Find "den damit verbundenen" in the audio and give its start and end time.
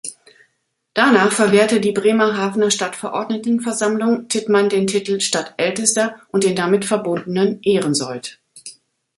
6.43-7.61